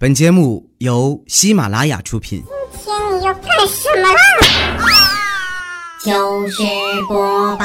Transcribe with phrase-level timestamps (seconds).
[0.00, 2.44] 本节目由喜马拉雅出品。
[2.70, 4.20] 今天你要干什么啦？
[5.98, 6.62] 糗事
[7.08, 7.64] 播报，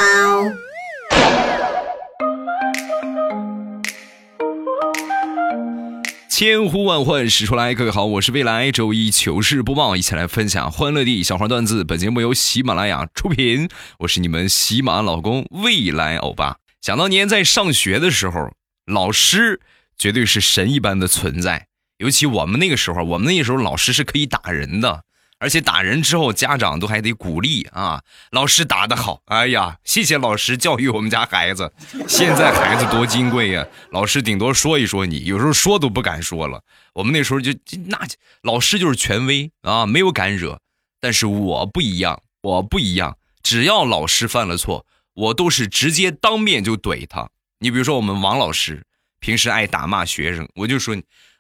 [6.28, 11.84] 千呼万唤始出来，各位好，我是未来周一糗事播报，一起来分享欢乐地小花段子。
[11.84, 13.70] 本节目由喜马拉雅出品，
[14.00, 16.58] 我是你们喜马老公未来欧巴。
[16.82, 18.50] 想当年在上学的时候，
[18.88, 19.62] 老师
[19.96, 21.68] 绝对是神一般的存在，
[22.04, 25.06] 尤其我们那个时候，我们那个时候老师是可以打人的。
[25.40, 28.02] 而且打人之后，家长都还得鼓励啊！
[28.32, 31.70] 老师打得好，哎呀，谢谢老师教育我们家孩子。
[32.08, 36.62] 现在孩子多金贵呀，老师顶多说一说你，有时候说都不敢说了。
[36.94, 37.52] 我们那时候就
[37.88, 38.00] 那
[38.42, 40.60] 老师就是权威啊，没有敢惹。
[41.02, 47.30] 但是我不一样，我不一样，只要老师犯了错，我都是直接当面就怼他。
[47.60, 48.82] 你比如说我们王老师，
[49.20, 50.96] 平时爱打骂学生，我就说，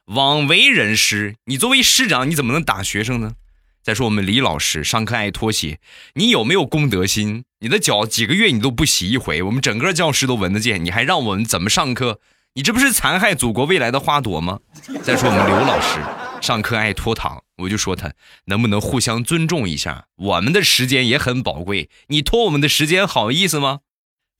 [0.07, 3.35] 枉为人师，你作为师长，你怎么能打学生呢？
[3.81, 5.79] 再说我们李老师上课爱脱鞋，
[6.15, 7.45] 你有没有公德心？
[7.59, 12.19] 你的脚几个月你都不洗一回，我们整个教室都闻得见，你还让我们怎么上课？
[12.55, 14.59] 你这不是残害祖国未来的花朵吗？
[15.01, 15.99] 再说我们刘老师
[16.41, 18.11] 上课爱拖堂，我就说他
[18.45, 20.07] 能不能互相尊重一下？
[20.17, 23.79] 我们的时间也很宝贵，你拖我们的时间好意思吗？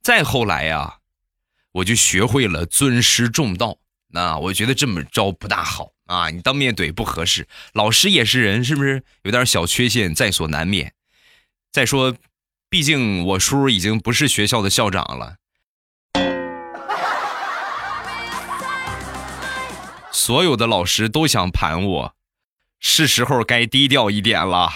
[0.02, 0.98] 再后来呀，
[1.72, 3.78] 我就学会了尊师重道，
[4.14, 5.90] 那我觉得这么着不大好。
[6.06, 10.94] 啊，你当面怼不合适，老师也是人，是不是有点小缺陷在所难免？
[11.72, 12.14] 再说，
[12.70, 15.38] 毕竟我叔已经不是学校的校长了，
[20.12, 22.16] 所有的老师都想盘我，
[22.80, 24.72] 是时候该低调一点了。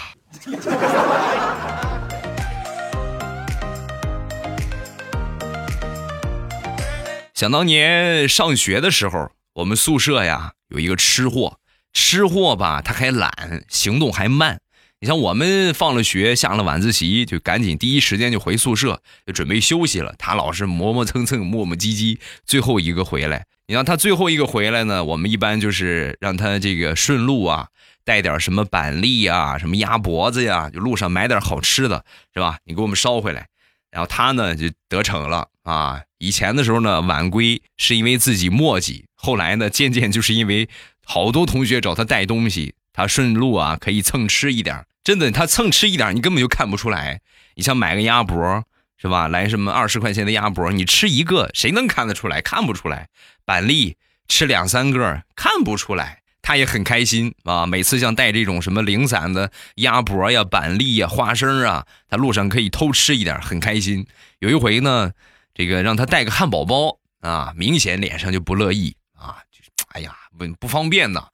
[7.38, 10.54] 想当年上学的时候，我们宿舍呀。
[10.70, 11.60] 有一个吃货，
[11.92, 14.58] 吃货吧，他还懒，行动还慢。
[14.98, 20.16] 你像我们放了学，下了晚自习，就赶紧第一时间就回宿舍，就准备休息了。
[20.18, 23.46] 他老是磨磨蹭蹭、磨磨唧唧，最后一个回来。
[23.68, 27.68] 你让他最后一个回来呢，我们一般就是让他这个顺路啊，
[28.04, 32.58] 带点什么板栗呀、什么鸭脖子呀，就路上买点好吃的，是吧？
[32.64, 33.46] 你给我们捎回来。
[33.90, 36.00] 然后他呢就得逞了啊！
[36.16, 39.04] 以前的时候呢，晚归是因为自己磨叽。
[39.14, 40.66] 后来呢，渐渐就是因为
[41.04, 44.86] 好多同学找他带东西，他顺路啊可以蹭吃一点。
[45.04, 47.20] 真的，他蹭吃一点，你根本就看不出来。
[47.54, 48.64] 你像买个鸭脖
[48.96, 49.28] 是吧？
[49.28, 52.40] 来什么二十块钱的鸭脖，你吃一个，谁能看得出来？
[52.40, 53.08] 看不出来。
[53.44, 56.22] 板栗吃两三个，看不出来。
[56.40, 57.66] 他也很开心啊！
[57.66, 64.06] 每次像带这种什么零散的鸭脖呀、板栗呀、花生啊，他路上可以偷吃一点，很开心。
[64.38, 65.12] 有一回呢，
[65.58, 68.96] 这个让他带个汉堡包啊，明显脸上就不乐意。
[69.12, 71.26] 啊，就是哎呀，不不方便呢。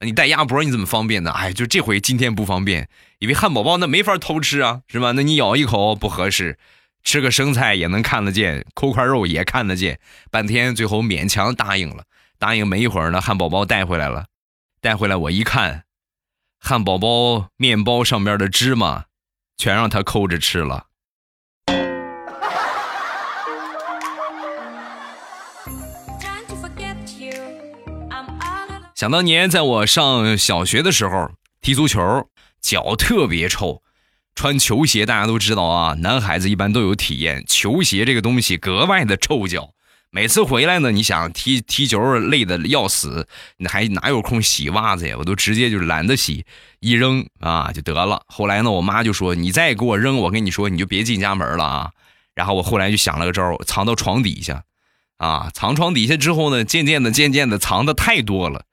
[0.00, 1.30] 你带鸭脖你怎么方便呢？
[1.30, 5.12] 哎，就这回今天不方便，因为汉堡包那没法偷吃啊，是吧？
[5.12, 6.58] 那你咬一口不合适，
[7.02, 9.98] 吃个生菜也能看得见，抠块肉也看得见。
[10.30, 12.04] 半天最后勉强答应了，
[12.38, 14.26] 答应没一会儿呢，汉堡包带回来了，
[14.82, 15.84] 带回来我一看，
[16.58, 19.06] 汉堡包面包上面的芝麻
[19.56, 20.88] 全让他抠着吃了。
[29.00, 31.30] 想当年，在我上小学的时候，
[31.62, 32.28] 踢足球
[32.60, 33.80] 脚特别臭，
[34.34, 39.70] 穿球鞋大家都知道啊，男孩子一般都有体验，球鞋这个东西格外的臭脚。
[40.10, 45.16] 每次回来呢，你想踢踢球累的要死，你还哪有空洗袜子呀？
[45.18, 46.44] 我都直接就懒得洗，
[46.80, 48.20] 一扔啊就得了。
[48.26, 51.90] 后来呢，我妈就说：“你再给我扔，我跟你说，你就别进家门了啊。”
[52.36, 54.62] 然后我后来就想了个招，藏到床底下，
[55.16, 58.66] 啊，藏床底下之后呢，渐渐的、渐渐的藏的太多了。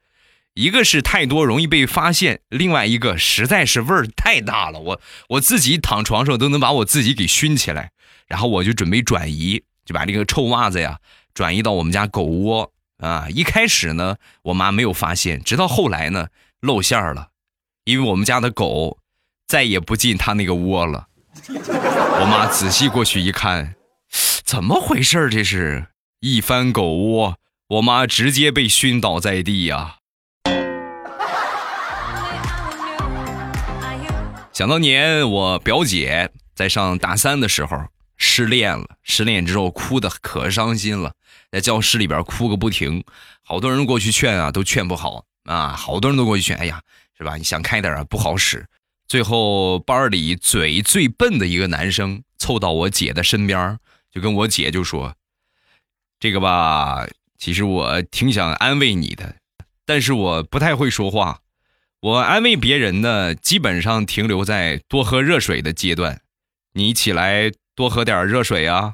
[0.57, 7.91] 一个是太多容易被发现，另外一个实在是味儿太大了，我我自己躺床上都能把我自己给熏起来，
[8.25, 10.97] 然后我就准备转移，就把这个臭袜子呀
[11.35, 13.27] 转移到我们家狗窝啊。
[13.29, 16.29] 一开始呢，我妈没有发现，直到后来呢
[16.59, 17.27] 露馅儿了，
[17.83, 18.97] 因为我们家的狗
[19.45, 21.05] 再也不进它那个窝了。
[21.49, 23.75] 我妈仔细过去一看，
[24.43, 25.85] 怎么回事这是
[26.21, 27.37] 一翻狗窝，
[27.67, 29.97] 我妈直接被熏倒在地呀。
[34.57, 37.77] 想当年，我表姐在上大三的时候
[38.15, 41.13] 失恋了，失恋之后哭的可伤心了，
[41.51, 43.03] 在教室里边哭个不停，
[43.43, 46.81] 好多人过去劝啊，都劝不好啊，好多人都过去劝，哎呀，
[47.15, 47.35] 是吧？
[47.35, 48.65] 你想开点啊，不好使。
[49.07, 53.77] 最后班里嘴最笨的一个男生凑到我姐的身边，
[54.11, 55.13] 就跟我姐就说
[56.19, 57.05] ：“这个吧，
[57.37, 59.35] 其实我挺想安慰你的，
[59.85, 61.41] 但是我不太会说话。
[61.99, 66.21] 我安慰别人呢，基本上停留在多喝热水的阶段。
[66.73, 68.93] 你起来多喝点热水啊！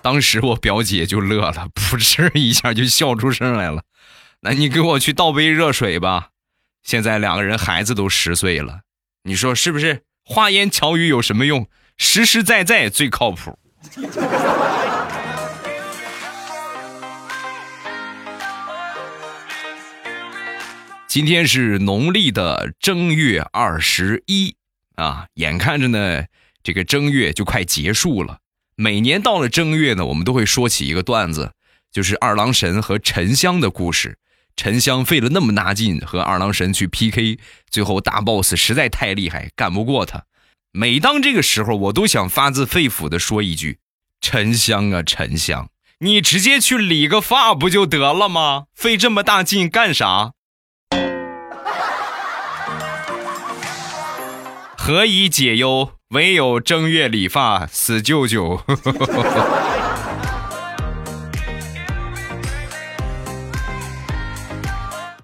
[0.00, 3.82] 当时我表姐就乐了，噗嗤一下就笑出声来了。
[4.40, 6.30] 那你给我去倒杯热水吧。
[6.82, 8.80] 现在两个人孩子都十岁了，
[9.24, 10.04] 你说是不是？
[10.24, 11.68] 花言巧语有什么用？
[11.98, 13.58] 实实在在最靠谱。
[21.08, 24.56] 今天是农历的正月二十一
[24.96, 26.26] 啊，眼看着呢，
[26.62, 28.40] 这个正月就快结束了。
[28.76, 31.52] 每年到了正月呢，我们都会说起一个段子，
[31.90, 34.18] 就是二郎神和沉香的故事。
[34.54, 37.38] 沉香费了那么大劲和二郎神去 PK，
[37.70, 40.24] 最后大 boss 实在太厉害，干不过他。
[40.72, 43.78] 每当这个时候，我都想发自肺腑的说一句
[44.20, 45.70] ：“沉香啊，沉香，
[46.00, 48.66] 你直接去理个发不就得了吗？
[48.74, 50.32] 费这么大劲干啥？
[54.88, 55.90] 何以解忧？
[56.12, 58.58] 唯有正月理发，死舅舅。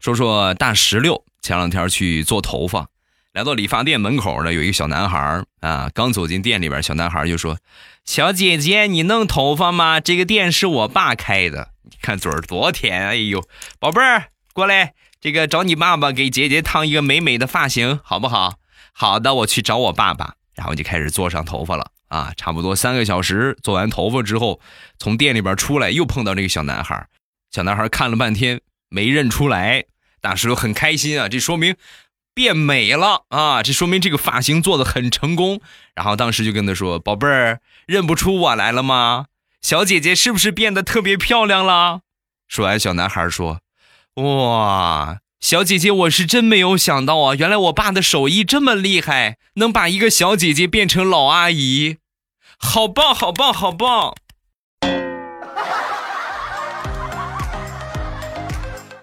[0.03, 2.89] 说说大石榴，前两天去做头发，
[3.33, 7.57] 来到理发店门口呢，有一个小男孩啊，刚走进店里边，小男孩就说
[8.05, 9.99] ：“小姐姐，你弄头发吗？
[9.99, 11.71] 这个店是我爸开的。
[11.85, 13.43] 你看嘴儿多甜，哎呦，
[13.79, 18.57] 宝贝儿，过来，这个找你爸爸给姐姐烫一个美美的发型，好不好？
[18.95, 24.61] 好的，我去找我爸爸。”然后就开始做上头发了啊，差不多三个小时做完头发之后，
[25.01, 27.09] 从店里边出来又碰到这个小男孩，
[27.51, 29.87] 小男孩看了半天没认出来，
[30.21, 31.75] 大石榴很开心啊，这说明
[32.35, 35.61] 变美了啊，这说明这个发型做的很成功。
[35.97, 39.27] 然后当时就跟他说：“宝贝儿，认不出我来了吗？
[39.61, 42.03] 小姐姐是不是变得特别漂亮了？”
[42.47, 43.59] 说完，小男孩说
[44.23, 47.35] ：“哇。”小姐姐，我是真没有想到啊！
[47.35, 51.99] 原来我爸的手艺这么厉害，能把一个小姐姐变成老阿姨，
[52.57, 54.15] 好棒，好棒，好棒！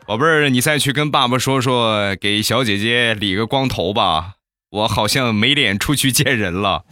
[0.07, 4.37] 宝贝儿，你再去跟爸爸说说，给小姐姐理个光头吧，
[4.71, 6.85] 我好像没脸出去见人了。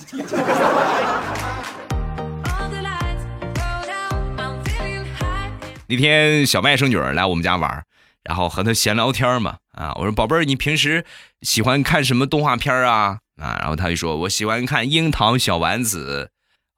[5.88, 7.84] 那天小外甥女儿来我们家玩。
[8.24, 11.06] 然后和他闲聊天嘛，啊，我说宝贝儿，你平时
[11.42, 13.19] 喜欢看什么动画片啊？
[13.42, 16.31] 啊，然后他就说，我喜欢看《樱桃小丸子》。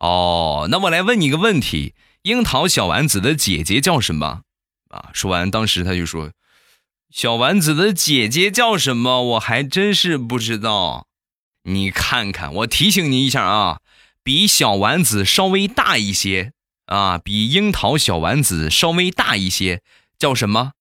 [0.06, 4.42] 哦，那我来问你个问题，《樱桃小丸子》的姐姐叫什么？
[4.90, 6.32] 啊，说完，当时他就说，
[7.10, 9.24] 小丸子的姐姐叫什么？
[9.24, 11.08] 我还真是不知道。
[11.64, 13.80] 你看看，我提醒你一下啊，
[14.24, 16.54] 比小丸子稍微大一些
[16.86, 19.82] 啊，比樱桃小丸子稍微大一些，
[20.20, 20.74] 叫什么？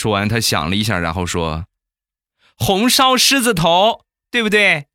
[0.00, 1.66] 说完，他想了一下，然后说
[2.56, 4.86] ：“红烧狮子头，对不对？”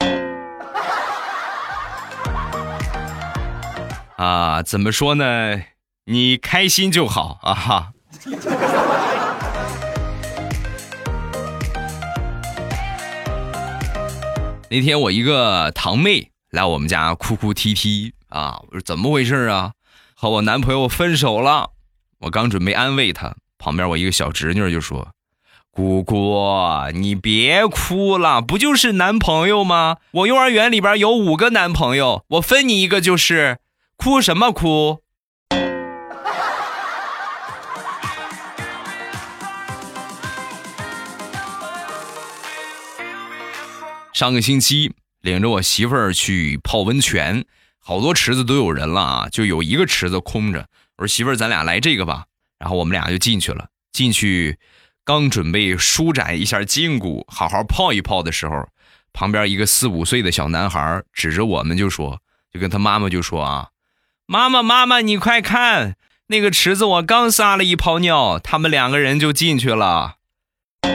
[4.16, 5.60] 啊，怎么说呢？
[6.06, 7.52] 你开心就好啊！
[7.52, 7.92] 哈。
[14.70, 19.74] 那天我一个堂妹来我们家哭哭啼啼啊，我说怎么回事啊？
[20.14, 21.72] 和我男朋友分手了。
[22.20, 23.36] 我刚准备安慰她。
[23.60, 25.08] 旁边我一个小侄女就说
[25.70, 26.34] ：“姑姑，
[26.94, 29.98] 你别哭了，不就是男朋友吗？
[30.12, 33.58] 我幼儿园里边有五个男朋友，我分你一个就是，
[33.96, 35.02] 哭什么哭？”
[44.14, 47.44] 上个星期领着我媳妇儿去泡温泉，
[47.78, 50.66] 好多池子都有人了啊，就有一个池子空着。
[50.96, 52.24] 我说媳妇儿，咱俩来这个吧。
[52.60, 53.66] 然后我们俩就进去了。
[53.90, 54.60] 进去，
[55.04, 58.68] 刚准备舒展一下筋骨，好好泡一泡的时候，
[59.12, 62.20] 旁边一个四五岁的小男孩指着我们就说
[62.54, 63.70] ：“就跟他妈妈就说啊，
[64.26, 65.96] 妈妈妈妈，你快看，
[66.28, 70.18] 那个池子我刚撒了一泡尿，他们两个人就进去了。”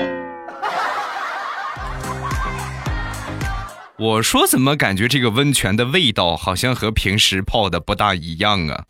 [4.00, 8.86] 我说：“怎么感觉这个温泉的味道好像和平时泡的不大一样啊？”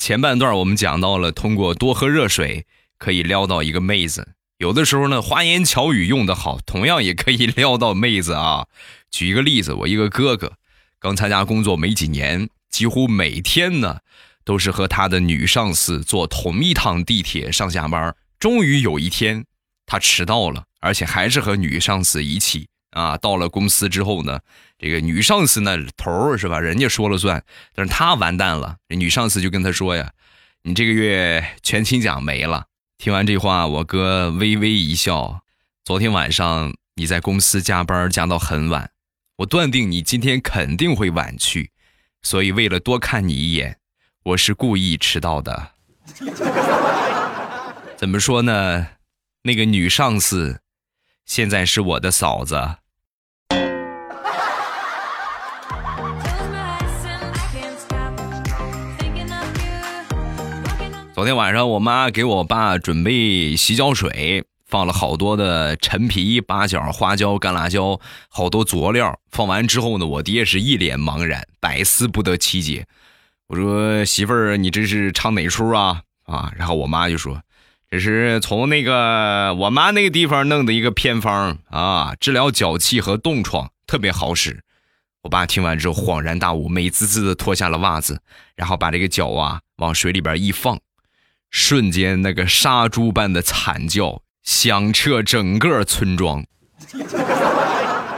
[0.00, 2.64] 前半段我们讲到了，通过多喝热水
[2.96, 4.28] 可以撩到一个妹子。
[4.56, 8.66] 有的时候呢，花言巧语用得好，同样也可以撩到妹子啊。
[9.12, 10.54] 举一个例子，我一个哥哥
[10.98, 13.98] 刚参加工作没几年，几乎每天呢
[14.42, 18.16] 都是和他的女上司坐同一趟地铁上下班。
[18.38, 19.44] 终于有一天，
[19.84, 23.16] 他迟到了，而且还是和女上司一起啊。
[23.16, 24.40] 到了公司之后呢，
[24.78, 26.60] 这个女上司那头儿是吧？
[26.60, 27.42] 人家说了算，
[27.74, 28.76] 但是他完蛋了。
[28.88, 30.12] 这女上司就跟他说呀
[30.62, 32.66] ：“你这个月全勤奖没了。”
[32.98, 35.42] 听完这话，我哥微微一笑。
[35.84, 38.90] 昨天晚上你在公司加班加到很晚，
[39.36, 41.70] 我断定你今天肯定会晚去，
[42.20, 43.78] 所以为了多看你一眼，
[44.22, 45.70] 我是故意迟到的。
[47.96, 48.88] 怎么说呢？
[49.44, 50.60] 那个女上司，
[51.24, 52.76] 现在是我的嫂子。
[61.20, 68.00] 昨天晚上，我妈给我爸准备洗脚水，放了好多的陈皮、八角、花椒、干辣椒，
[68.30, 69.20] 好多佐料。
[69.30, 72.86] 放完之后呢，我爹是一脸茫然，百思不得其解。
[73.48, 77.42] 我说：“媳妇儿，你这是唱哪出啊？”啊，然后我妈就说
[77.90, 84.62] ：“这是从那个我妈那个地方弄的一个偏方啊，治疗脚气和冻疮，特别好使。”
[85.20, 88.22] 我爸听完之后恍然大悟，美滋滋的脱下了袜子，
[88.56, 90.78] 然后把这个脚啊往水里边一放。
[91.50, 96.44] 瞬间，那个杀猪般的惨叫响彻整个村庄。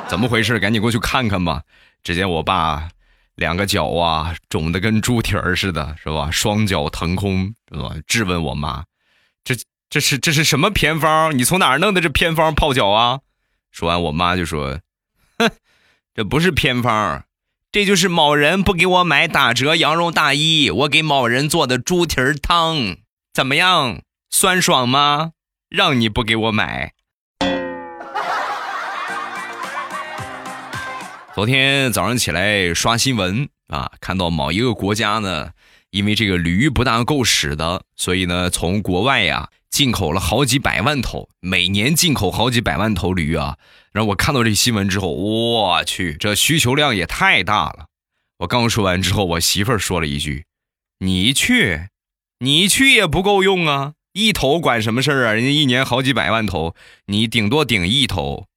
[0.09, 0.59] 怎么回事？
[0.61, 1.63] 赶紧过去看看吧！
[2.05, 2.89] 只见我爸
[3.37, 6.31] 两个脚啊肿得跟猪蹄儿似的，是吧？
[6.31, 7.95] 双脚腾空，是吧？
[8.07, 8.85] 质问我妈
[9.43, 9.57] ：“这
[9.89, 11.37] 这是这是什么偏方？
[11.37, 13.21] 你从哪儿弄的这偏方泡脚啊？”
[13.73, 14.81] 说完，我妈就说
[15.39, 15.51] ：“哼，
[16.15, 17.25] 这不是偏方，
[17.71, 22.99] 这就是某人不给我买打折羊绒大衣，我给某人做的猪蹄儿汤。”
[23.35, 25.33] 怎么样，酸爽吗？
[25.71, 26.93] 让你不给我买。
[31.35, 35.53] 昨天早上起来刷新闻啊，看到某一个国家呢，
[35.89, 43.57] 因为这个驴不大够使的，所以呢，从国外呀进口了好几百万头，每年进口好几百万头驴啊。
[43.93, 47.87] 然后我看到这新闻之后，我去，这需求量也太大了。
[48.41, 50.45] 我刚说完之后，我媳妇儿说了一句
[51.01, 51.89] ：“你去。”
[52.45, 53.93] 你去也不够用啊！
[54.15, 55.33] 一头管什么事儿啊？
[55.33, 56.75] 人家一年好几百万头，
[57.07, 58.49] 你顶多顶一头。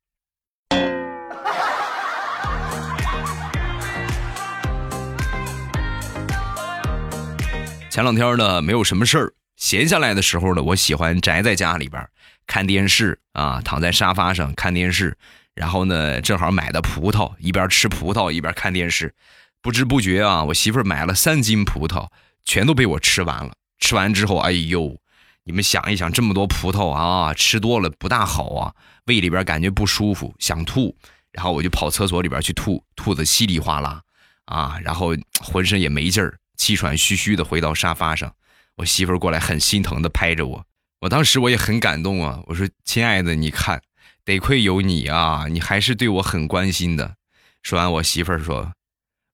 [7.91, 12.09] 前两天呢，没有什么事儿，闲下来的时候呢，我喜欢宅在家里边
[12.47, 15.15] 看电视啊，躺在沙发上看电视，
[15.53, 19.13] 然后呢，正好买的葡萄，一边吃葡萄一边看电视，
[19.61, 22.07] 不知不觉啊，我媳妇儿买了三斤葡萄，
[22.45, 23.51] 全都被我吃完了。
[23.85, 24.97] 吃完之后，哎呦，
[25.43, 28.73] 你们想一想，这么多葡萄啊，吃多了不大好啊，
[29.05, 30.97] 胃里边感觉不舒服，想吐，
[31.31, 34.01] 然后我就跑厕所里边去吐，吐的稀里哗啦，
[34.45, 38.33] 啊，然后浑身也没劲儿，气喘吁吁的回到沙发上，
[38.77, 40.65] 我媳妇儿过来很心疼的拍着我，
[41.01, 43.79] 我当时我也很感动啊，我说亲爱的，你看，
[44.23, 47.17] 得亏有你啊，你还是对我很关心的。
[47.61, 48.73] 说完，我媳妇儿说，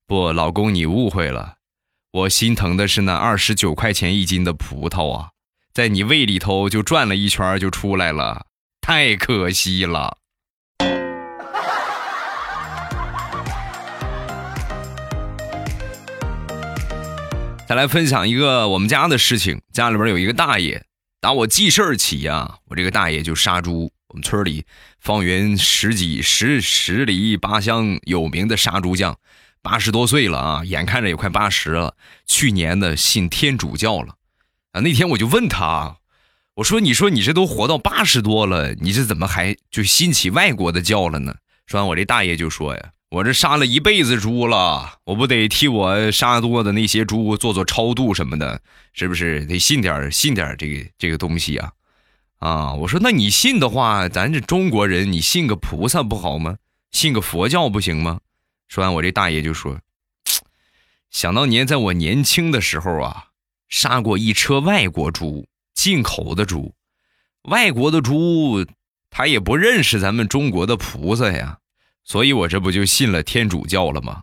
[0.06, 1.54] 不，老公你误会了。
[2.12, 5.30] 我心疼的是那二十九块钱一斤的葡萄啊，
[5.72, 8.48] 在你胃里头就转了一圈就出来了，
[8.82, 10.18] 太可惜了。
[17.66, 20.84] 再来分享一个我们家的事情，家里边有一个大爷，
[21.18, 23.90] 打我记事儿起呀，我这个大爷就杀猪。
[24.08, 24.66] 我们村里
[25.00, 29.18] 方圆十几十十里八乡有名的杀猪匠。
[29.62, 31.94] 八十多岁了啊，眼看着也快八十了。
[32.26, 34.16] 去年呢，信天主教了，
[34.72, 35.98] 啊，那天我就问他，
[36.56, 48.60] 我说：“你说你这都活到八十多了，你这怎么还就信起外国的教了呢？”说完，我这大爷就说：“呀，我这杀了一辈子猪了，我不得替我杀多的那些猪做做超度什么的，
[48.92, 51.70] 是不是得信点信点这个这个东西啊？”
[52.40, 56.56] 啊，我说：“那你信的话，咱这中国人，你信个菩萨不好吗？
[56.90, 58.18] 信个佛教不行吗？”
[58.72, 59.78] 说完，我这大爷就说
[61.12, 63.26] ：“想当年，在我年轻的时候啊，
[63.68, 66.74] 杀过一车外国猪，进口的猪，
[67.42, 68.64] 外国的猪，
[69.10, 71.58] 他也不认识咱们中国的菩萨呀，
[72.02, 74.22] 所以我这不就信了天主教了吗？”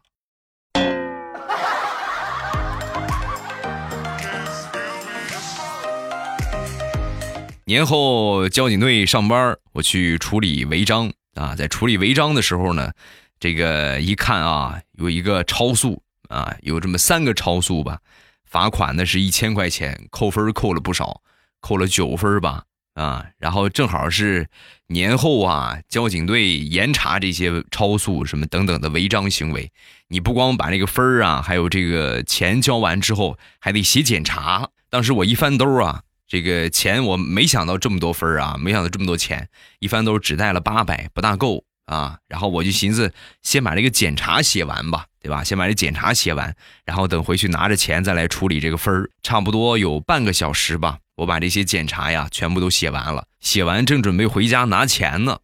[7.66, 12.92] 年后交警队上班，我去处理违章啊，在处理违章的时候呢。
[13.40, 18.00] 这个一看啊，有一个超速啊，有这么三个超速吧，
[18.44, 21.22] 罚款呢是一千块钱，扣分扣了不少，
[21.62, 22.64] 扣了九分吧
[22.96, 23.26] 啊。
[23.38, 24.48] 然后正好是
[24.88, 29.72] 年后啊，交警队严查这些超速什么等等的违章行为。
[30.10, 34.70] 你不光把这个分儿啊，还有这个钱交完之后，还得写检查。
[34.90, 39.48] 当时我一翻兜啊，这个钱我没想到这么多分啊，没想到这么多钱，
[39.80, 41.64] 一翻兜只带了八百，不大够。
[41.90, 42.18] 啊。
[42.28, 45.44] 然后我就寻思，先把这个检查写完吧，对吧？
[45.44, 46.56] 先把这检查写完，
[46.86, 49.10] 然后等回去拿着钱再来处理这个分儿。
[49.24, 53.26] 差不多有半个小时吧，我把这些检查呀全部都写完了。
[53.40, 55.40] 写完正准备回家拿钱呢，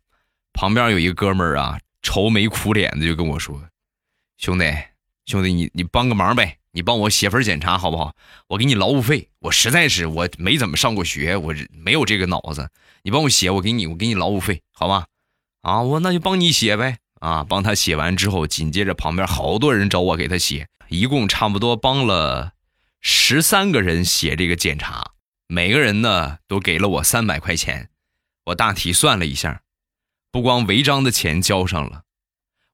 [0.53, 3.61] 旁边有一个哥们儿啊，愁眉苦脸的就跟我说
[4.37, 4.65] ：“兄弟，
[5.25, 8.13] 兄弟，你你帮个忙呗。”你帮我写份检查好不好？
[8.49, 9.29] 我给你劳务费。
[9.39, 12.69] 我实在是我没怎么上过学，我没有这个脑子。
[13.03, 15.05] 你帮我写，我给你，我给你劳务费，好吗？
[15.65, 16.99] 啊，我那就帮你写呗。
[17.21, 22.51] 啊，帮他写完之后，紧接着旁边好多人找我给他写，一共差不多帮了
[23.01, 25.13] 十三个人写这个检查，
[25.47, 27.89] 每个人呢都给了我三百块钱。
[28.45, 29.61] 我大体算了一下，
[30.31, 32.03] 不光违章的钱交上了，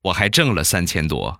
[0.01, 1.39] 我还挣了三千多。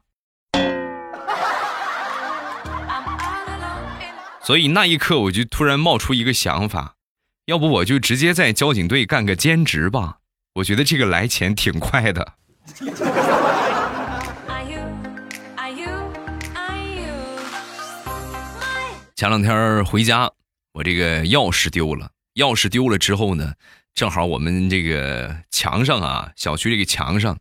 [4.42, 6.96] 所以那一刻，我就突然冒出一个想法，
[7.48, 10.20] 要不我就直接在交警队干个兼职吧？
[10.54, 12.34] 我觉得这个来钱挺快的。
[19.16, 20.30] 前两天回家，
[20.74, 22.12] 我这个钥匙丢了。
[22.36, 23.54] 钥匙丢了之后呢，
[23.94, 27.38] 正好我们这个墙上啊，小区这个墙上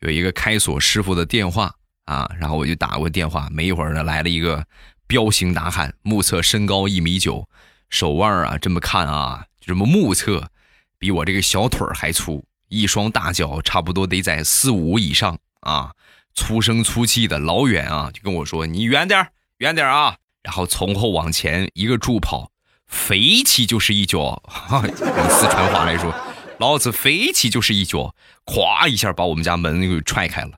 [0.00, 4.66] 有一个开锁师傅的电话啊，然后我就打过电话，没一会儿呢，来了一个。
[5.08, 7.48] 彪形大汉，目测身高一米九，
[7.90, 10.50] 手腕啊，这么看啊，就这么目测，
[10.98, 15.92] 比我这个小腿还粗，一双大脚差不多得在四五以上啊，
[16.34, 22.50] 粗声粗气的，老远啊就跟我说：“你远点远点啊！”然后从后往前一个助跑，
[22.86, 26.14] 飞起就是一脚，用四川话来说，
[26.58, 30.52] 老子飞起就是一脚，咵一下把我们家门给踹开了，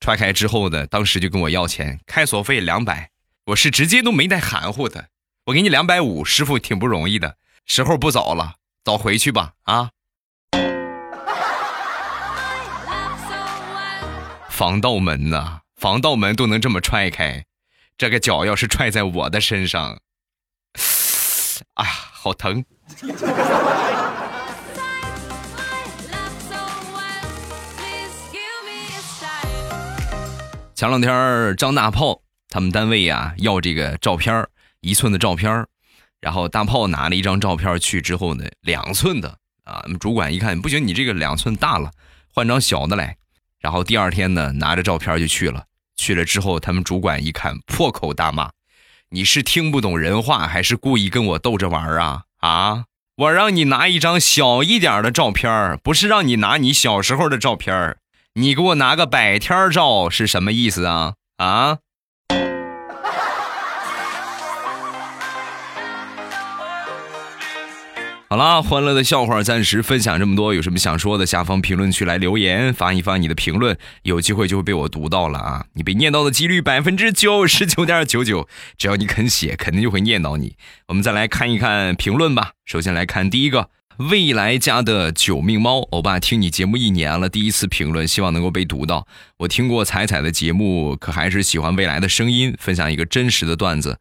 [0.00, 3.10] 踹开之后呢，当时就跟我要钱，开锁费两百。
[3.46, 5.08] 我是直接都没带含糊的，
[5.46, 7.36] 我给你两百五，师傅挺不容易的，
[7.66, 9.90] 时候不早了，早回去吧啊！
[14.48, 17.44] 防盗门呐，防盗门都能这么踹开，
[17.96, 20.00] 这个脚要是踹在我的身上，
[21.74, 22.64] 啊，好疼！
[30.74, 32.20] 前两天张大炮。
[32.48, 34.46] 他们单位呀要这个照片
[34.80, 35.66] 一寸的照片
[36.22, 41.90] 然后大炮拿了一张照片去之后呢，两寸的啊，主管一看不行，你这个两寸大了，
[42.32, 43.16] 换张小的来。
[43.60, 45.64] 然后第二天呢，拿着照片就去了。
[45.96, 48.50] 去了之后，他们主管一看，破口大骂
[49.10, 52.22] ：“你是听不懂人话，还是故意跟我逗着玩啊？
[52.38, 52.84] 啊！
[53.16, 57.96] 我让你拿一张小一点的照片不是让你拿你小时候的照片
[58.34, 61.14] 你给我拿个百天照是什么意思啊？
[61.36, 61.78] 啊！”
[68.32, 75.66] 好啦，欢乐的笑话暂时分享这么多，有什么想说的，下方评论区来留言，发一发你的评论，有机会就会被我读到了啊！
[75.74, 80.56] 你被念到的几率百分之九十九点九九，只要你肯写，肯定就会念到你。
[80.88, 82.52] 我们再来看一看评论吧。
[82.64, 83.68] 首先来看第一个，
[83.98, 89.06] 未来家的九命猫，欧巴听你节目一年了，第一次评论，希望能够被读到。
[89.40, 93.98] 我听过彩彩的节目，可还是喜欢未来的声音，分享一个真实的段子。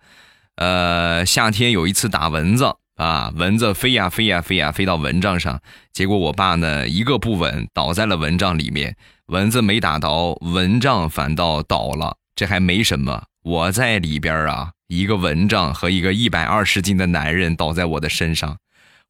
[0.56, 2.76] 呃，夏天有一次打蚊子。
[3.02, 5.60] 啊，蚊子飞呀飞呀飞呀，飞到蚊帐上，
[5.92, 8.96] 结果我爸呢一个不稳，倒在了蚊帐里面。
[9.26, 12.18] 蚊子没打着，蚊帐反倒倒了。
[12.36, 18.58] 这还没什么，我在里边啊，一个蚊帐和一个一百二十斤的男人倒在我的身上，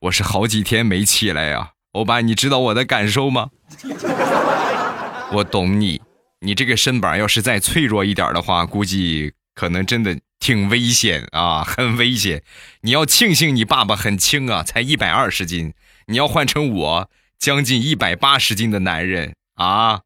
[0.04, 1.72] 我是好几天没起来呀。
[1.92, 3.50] 欧巴，你知道我的感受吗？
[5.36, 6.02] 我懂你，
[6.40, 10.18] 你这个身板要是再脆弱一点的话，估计可能真的。
[10.42, 12.44] 挺危险啊， 很危险！
[12.82, 15.74] 你要庆幸你爸爸很轻啊，才一百二十斤。
[16.08, 20.02] 你要换成我，将近一百八十斤的男人啊，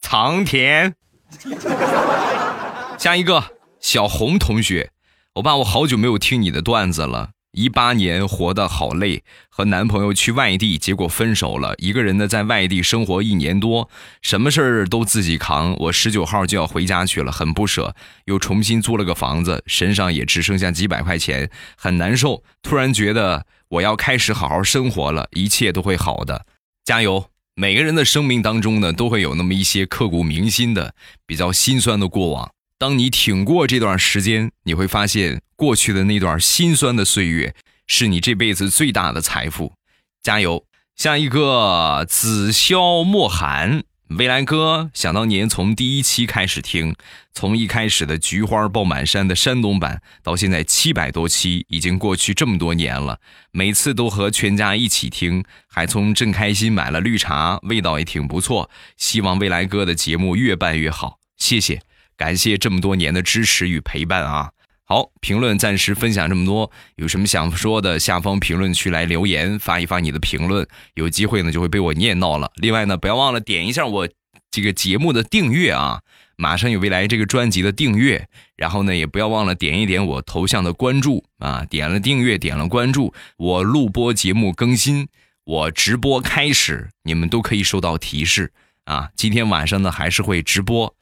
[0.00, 0.94] 藏田。
[2.96, 4.92] 下一个小红同学，
[5.34, 7.30] 我爸，我好久没有听你的段子了。
[7.52, 11.74] 一八年活得好累，和男朋友去外地，结果分手了。
[11.76, 13.90] 一个人呢，在外地生活一年多，
[14.22, 15.76] 什么事儿都自己扛。
[15.78, 17.94] 我十九号就要回家去了，很不舍。
[18.24, 22.42] 又重新租了个房子，身上也只剩下几百块钱，很难受。
[22.62, 26.46] 突然觉得我要开始好好生活了，一切都会好的，
[26.84, 27.26] 加油！
[27.54, 30.94] 每个人的生命当中呢，都会有那么一些刻骨铭心的、
[31.26, 32.50] 比较心酸的过往。
[32.82, 37.54] 当你挺过这段时间，你会发现过去的那段心酸的岁月
[37.86, 39.74] 是你这辈子最大的财富。
[40.20, 40.64] 加油！
[40.96, 46.96] 下一个紫霄莫寒，未来哥想当年从第一期开始听，
[47.32, 53.20] 从一开始的菊花爆满山的山东版，到现在七百多期，已经过去这么多年了。
[53.52, 58.68] 每次都和全家一起听，还从正开心买了绿茶，味道也挺不错。
[58.96, 61.80] 希望未来哥的节目越办越好，谢谢，
[62.16, 64.50] 感谢这么多年的支持与陪伴啊！
[64.84, 72.52] 好，评论暂时分享这么多，有什么想说的，下方评论区来留言，发一发你的评论，有机会呢就会被我念到了。
[72.56, 74.08] 另外呢，不要忘了点一下我
[74.50, 76.02] 这个节目的订阅啊，
[76.36, 85.08] 马上有未来这个专辑的订阅，然后呢也不要忘了点一点我头像的关注啊，点了订阅，点了关注，我录播节目更新，
[85.44, 88.52] 我直播开始，你们都可以收到提示
[88.84, 89.08] 啊。
[89.16, 90.94] 今天晚上呢还是会直播。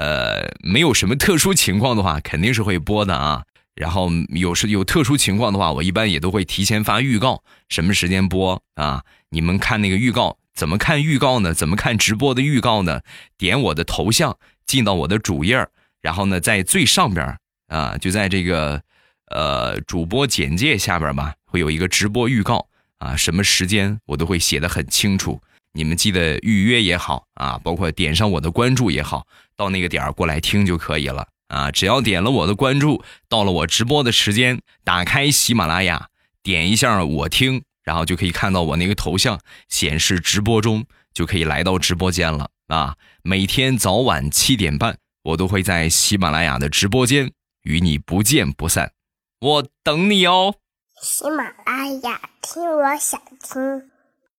[0.00, 3.44] 呃，没有什么特殊情况的话，肯定是会播的啊。
[3.74, 9.04] 然后有时有特殊情况的话，我一般也都会提前发预告，什么时间播啊？
[9.28, 11.52] 你们看那个预告，怎么看预告呢？
[11.52, 13.02] 怎么看直播的预告呢？
[13.36, 15.68] 点我的头像，进到我的主页
[16.00, 17.36] 然后呢，在最上边
[17.68, 18.80] 啊，就在这个
[19.26, 25.42] 呃主播简介下边吧，会有一个直播预告啊，什么时间我都会写的很清楚。
[25.72, 31.70] 你们记得预约也好啊，包括点上我的关注也好，到那个点儿过来听就可以了啊。
[31.70, 36.08] 只要点了我的关注，到了我直播的时间，打开喜马拉雅，
[36.42, 42.96] 点一下我听，然后就可以看到我那个头像显示直播中，就可以来到直播间了啊。
[43.22, 47.30] 每天早晚七点半，我都会在喜马拉雅的直播间
[47.62, 48.92] 与你不见不散，
[49.40, 50.56] 我等你哦。
[51.00, 53.89] 喜马拉雅听，我想听。